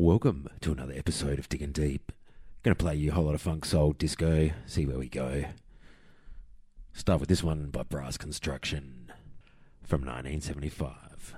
[0.00, 2.12] Welcome to another episode of Digging Deep.
[2.62, 5.46] Gonna play you a whole lot of funk, soul, disco, see where we go.
[6.92, 9.10] Start with this one by Brass Construction
[9.82, 11.34] from 1975.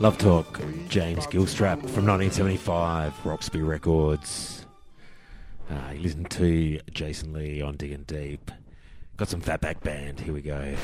[0.00, 4.64] Love Talk, James Gilstrap from 1975, Roxbury Records.
[5.70, 8.50] Uh, you listen to Jason Lee on Digging Deep.
[9.18, 10.18] Got some Fatback Band.
[10.18, 10.74] Here we go.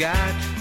[0.00, 0.51] What you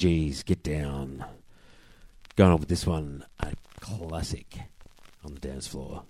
[0.00, 1.26] Fugees, Get Down.
[2.34, 4.60] Going on with this one, a classic
[5.22, 6.04] on the dance floor.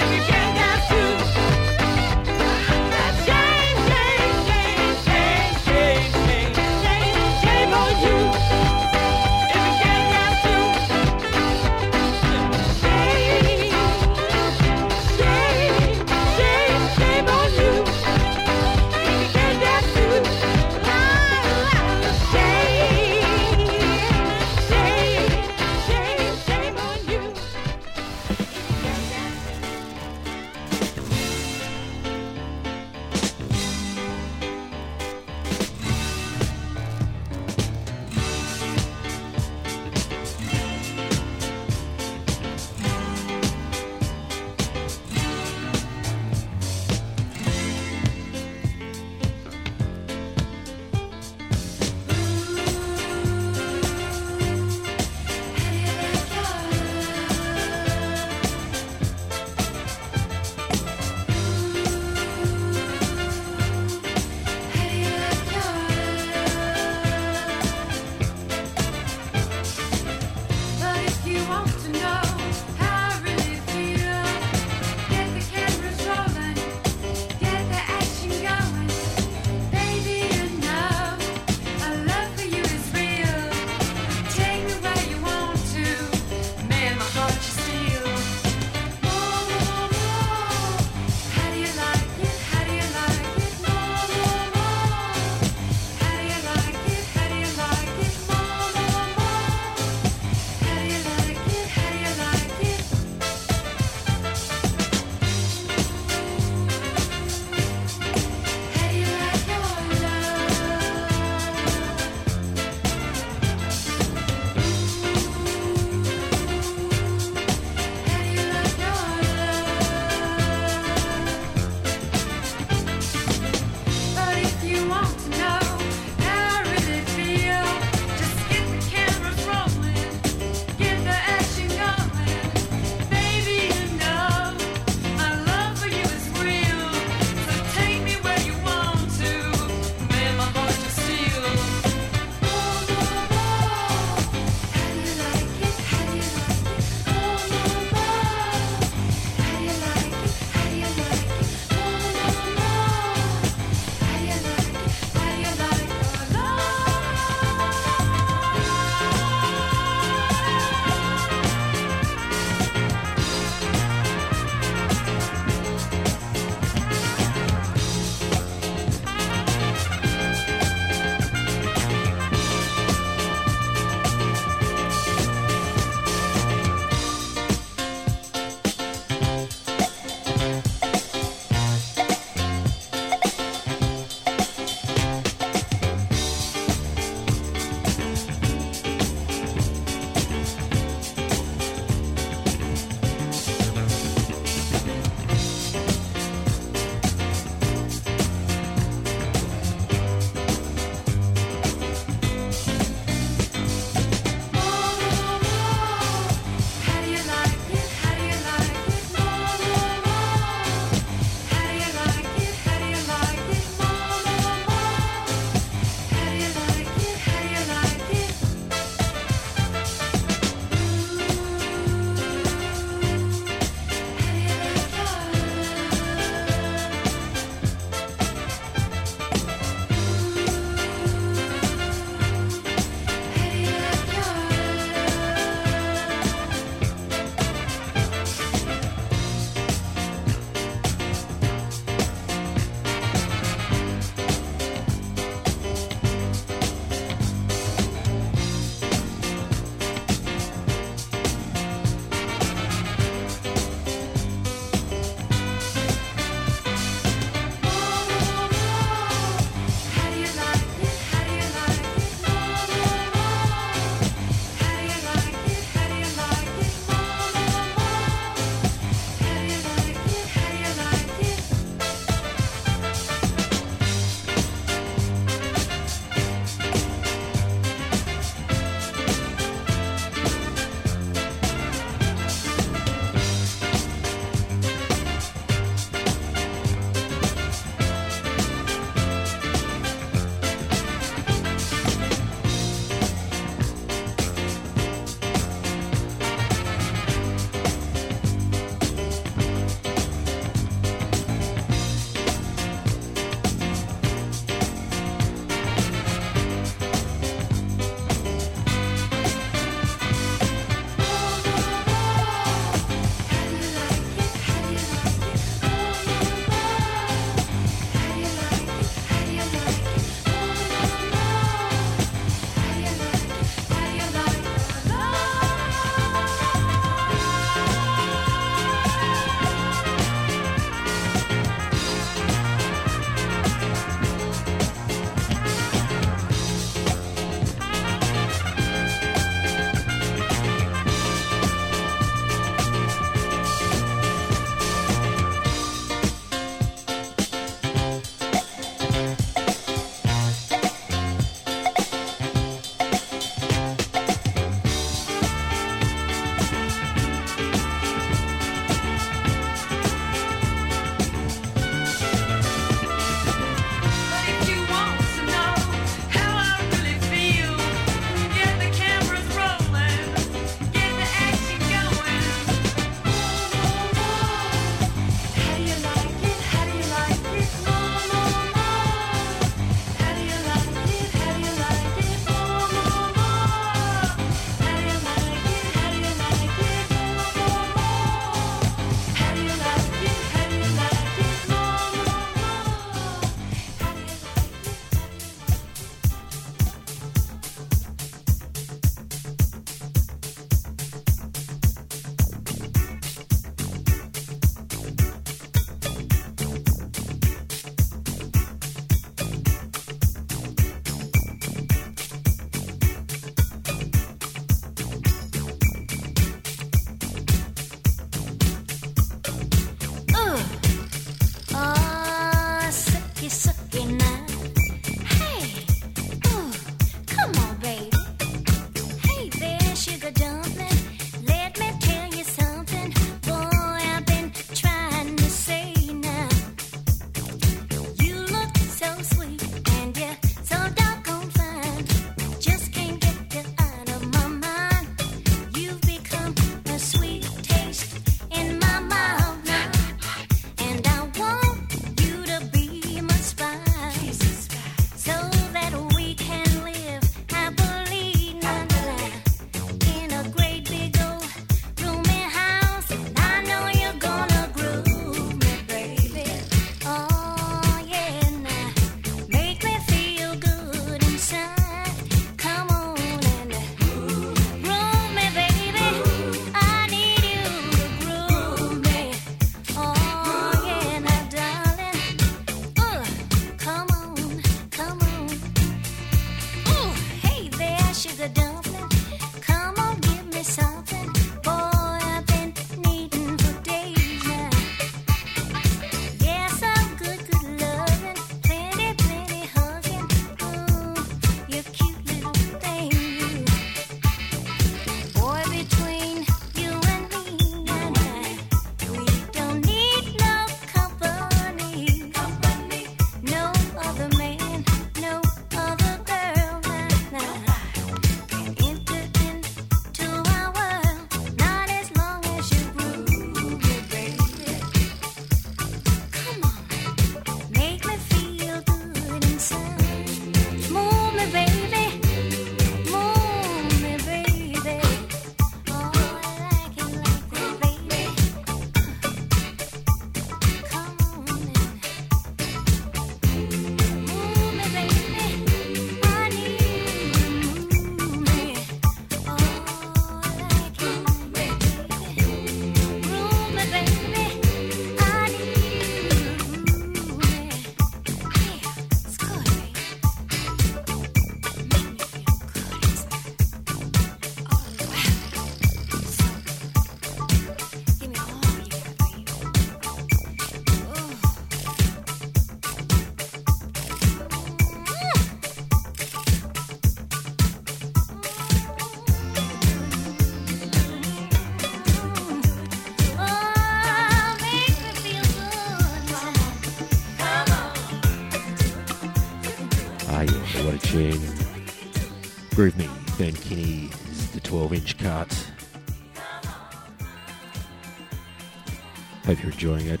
[599.60, 600.00] enjoying it.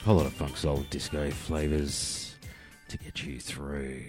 [0.00, 2.36] A whole lot of funk, soul, disco flavors
[2.88, 4.00] to get you through.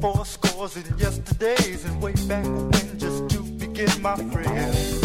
[0.00, 4.95] Four scores in yesterdays and way back when, just to begin, my friend.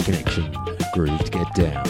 [0.00, 0.50] Connection,
[0.92, 1.86] Groove to Get Down.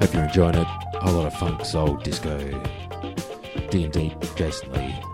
[0.00, 0.66] Hope you're enjoying it.
[0.94, 2.38] A whole lot of funk, soul, disco,
[3.70, 5.09] D&D, Jason Lee.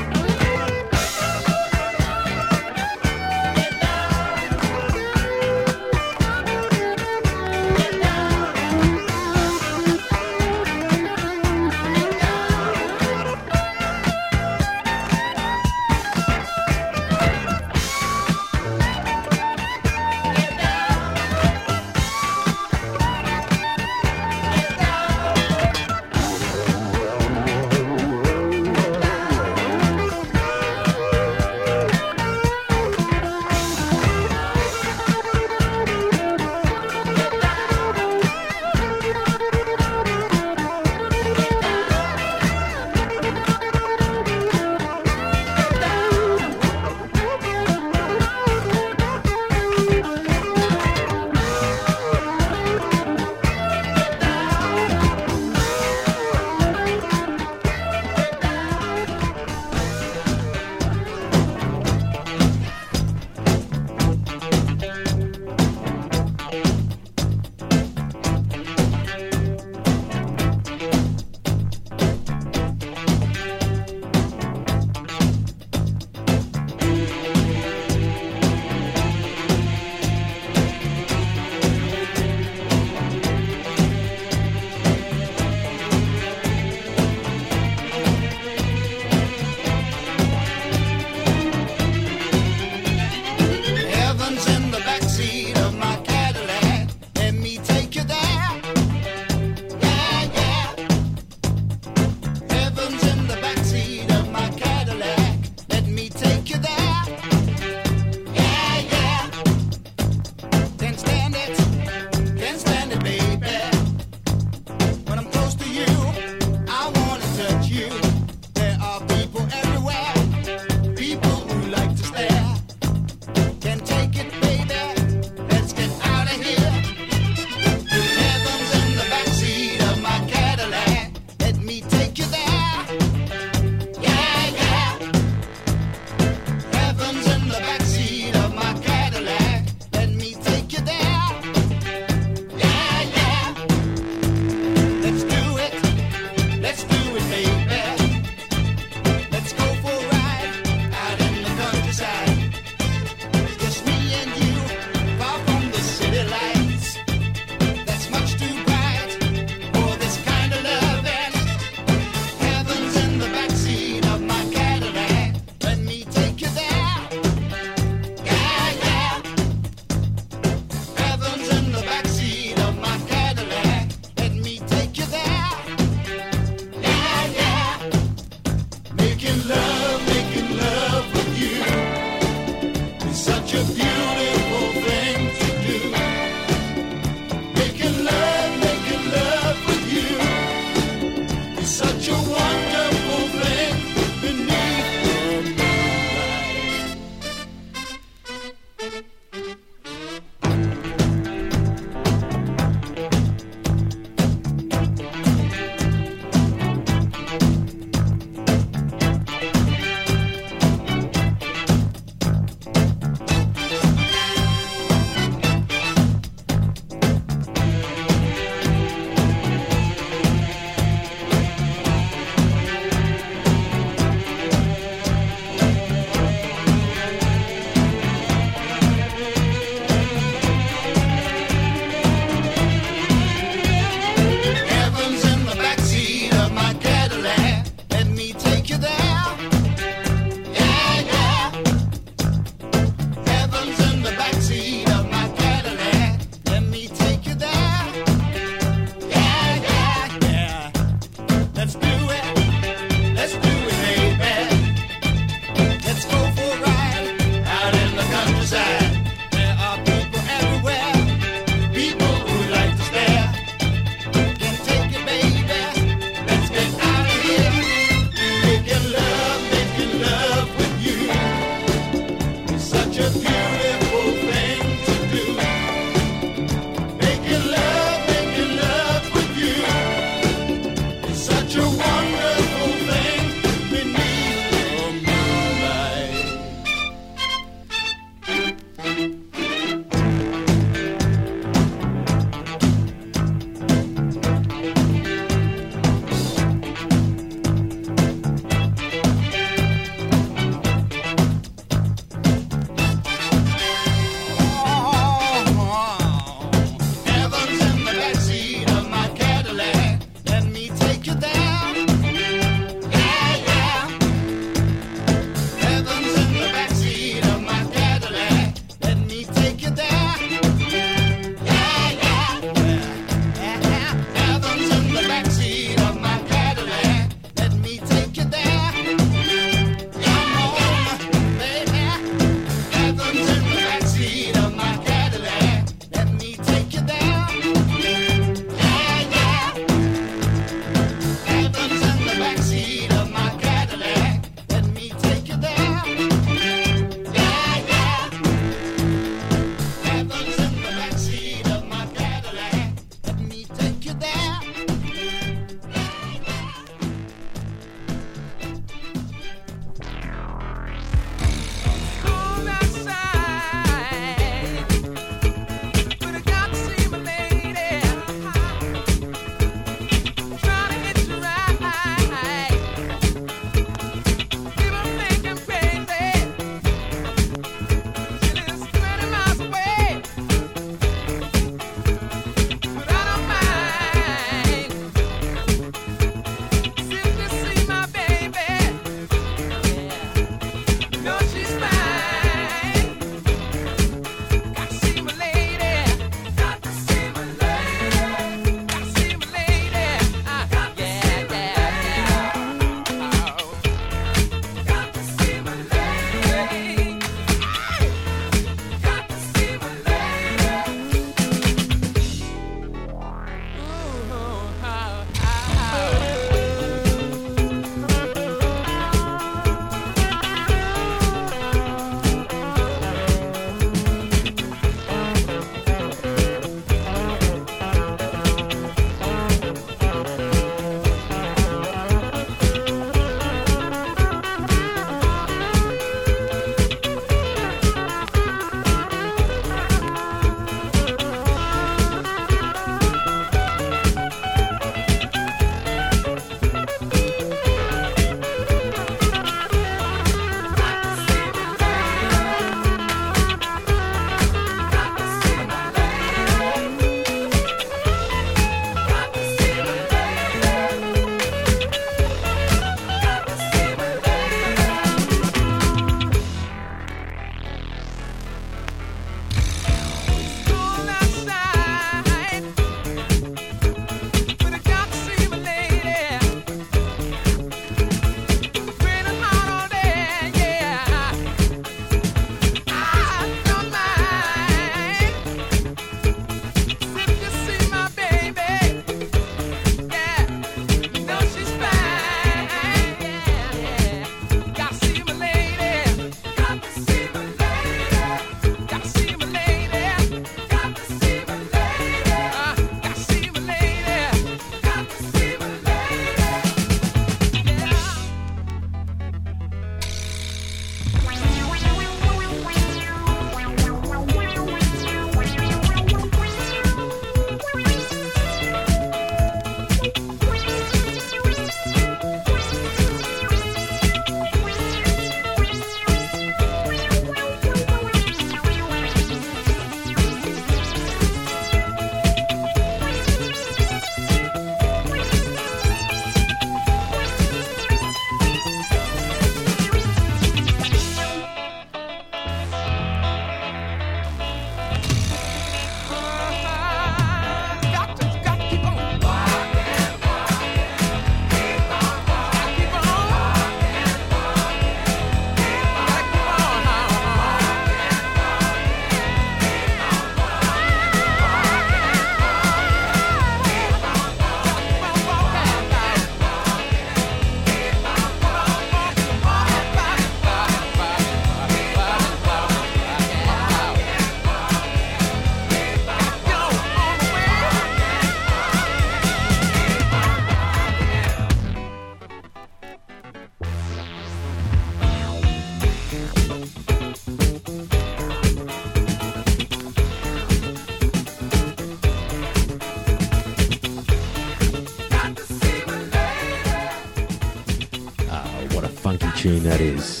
[598.98, 600.00] Funky tune that is.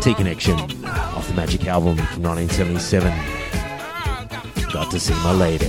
[0.00, 3.12] T Connection off the Magic album from 1977.
[4.72, 5.68] Got to see my lady.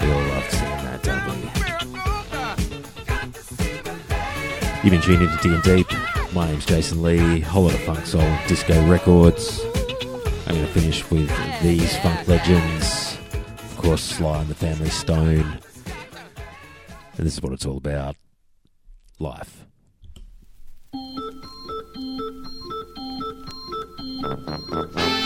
[0.00, 1.36] We all love seeing that, don't we?
[4.82, 5.86] You've been tuned into Digging Deep.
[6.32, 7.38] My name's Jason Lee.
[7.40, 9.60] Whole lot of funk soul, disco records.
[10.48, 11.30] I'm going to finish with
[11.62, 13.18] these funk legends.
[13.32, 15.60] Of course, Sly and the Family Stone.
[17.16, 18.16] And this is what it's all about
[19.20, 19.65] life.
[24.22, 24.56] Ha ha
[24.94, 25.16] ha!